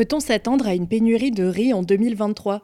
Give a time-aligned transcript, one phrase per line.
[0.00, 2.62] Peut-on s'attendre à une pénurie de riz en 2023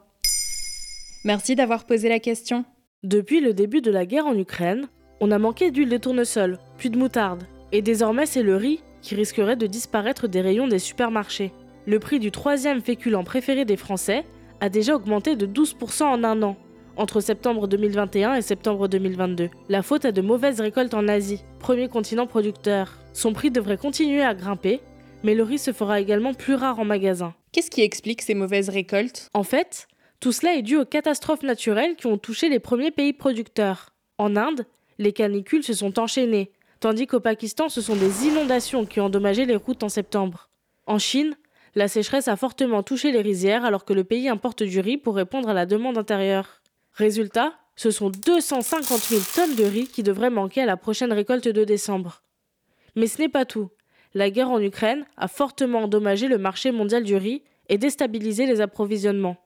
[1.23, 2.65] Merci d'avoir posé la question.
[3.03, 4.87] Depuis le début de la guerre en Ukraine,
[5.21, 7.43] on a manqué d'huile de tournesol, puis de moutarde.
[7.71, 11.53] Et désormais, c'est le riz qui risquerait de disparaître des rayons des supermarchés.
[11.85, 14.25] Le prix du troisième féculent préféré des Français
[14.59, 16.57] a déjà augmenté de 12% en un an,
[16.95, 19.51] entre septembre 2021 et septembre 2022.
[19.69, 22.97] La faute à de mauvaises récoltes en Asie, premier continent producteur.
[23.13, 24.81] Son prix devrait continuer à grimper,
[25.23, 27.33] mais le riz se fera également plus rare en magasin.
[27.51, 29.29] Qu'est-ce qui explique ces mauvaises récoltes?
[29.33, 29.87] En fait,
[30.19, 33.93] tout cela est dû aux catastrophes naturelles qui ont touché les premiers pays producteurs.
[34.17, 34.65] En Inde,
[34.97, 39.45] les canicules se sont enchaînées, tandis qu'au Pakistan, ce sont des inondations qui ont endommagé
[39.45, 40.49] les routes en septembre.
[40.85, 41.35] En Chine,
[41.75, 45.15] la sécheresse a fortement touché les rizières alors que le pays importe du riz pour
[45.15, 46.61] répondre à la demande intérieure.
[46.93, 51.47] Résultat, ce sont 250 000 tonnes de riz qui devraient manquer à la prochaine récolte
[51.47, 52.23] de décembre.
[52.95, 53.69] Mais ce n'est pas tout.
[54.13, 58.61] La guerre en Ukraine a fortement endommagé le marché mondial du riz et déstabilisé les
[58.61, 59.37] approvisionnements.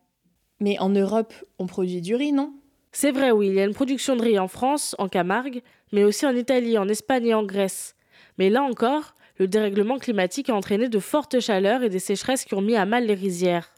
[0.59, 2.53] Mais en Europe, on produit du riz, non?
[2.91, 6.03] C'est vrai, oui, il y a une production de riz en France, en Camargue, mais
[6.03, 7.95] aussi en Italie, en Espagne et en Grèce.
[8.37, 12.53] Mais là encore, le dérèglement climatique a entraîné de fortes chaleurs et des sécheresses qui
[12.53, 13.73] ont mis à mal les rizières.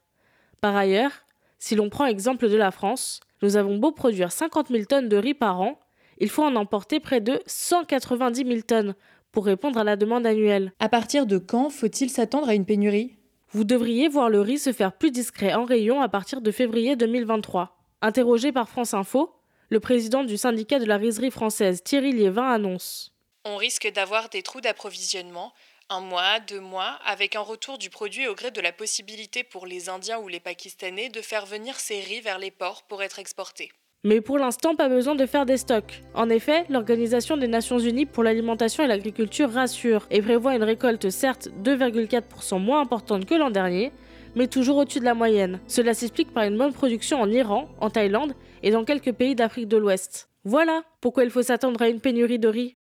[0.62, 1.12] Par ailleurs,
[1.60, 5.18] si l'on prend exemple de la France, nous avons beau produire 50 000 tonnes de
[5.18, 5.80] riz par an,
[6.18, 8.96] il faut en emporter près de 190 000 tonnes
[9.34, 10.72] pour répondre à la demande annuelle.
[10.80, 13.18] À partir de quand faut-il s'attendre à une pénurie?
[13.52, 16.96] Vous devriez voir le riz se faire plus discret en rayon à partir de février
[16.96, 17.78] 2023.
[18.02, 19.36] Interrogé par France Info,
[19.70, 23.14] le président du syndicat de la rizerie française Thierry Liévin annonce
[23.46, 25.54] on risque d'avoir des trous d'approvisionnement,
[25.90, 29.66] un mois, deux mois, avec un retour du produit au gré de la possibilité pour
[29.66, 33.20] les Indiens ou les Pakistanais de faire venir ces riz vers les ports pour être
[33.20, 33.72] exportés.
[34.06, 36.04] Mais pour l'instant, pas besoin de faire des stocks.
[36.14, 41.10] En effet, l'Organisation des Nations Unies pour l'alimentation et l'agriculture rassure et prévoit une récolte
[41.10, 43.94] certes 2,4% moins importante que l'an dernier,
[44.36, 45.62] mais toujours au-dessus de la moyenne.
[45.68, 49.70] Cela s'explique par une bonne production en Iran, en Thaïlande et dans quelques pays d'Afrique
[49.70, 50.30] de l'Ouest.
[50.44, 52.76] Voilà pourquoi il faut s'attendre à une pénurie de riz.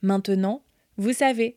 [0.00, 0.62] Maintenant,
[0.96, 1.56] vous savez,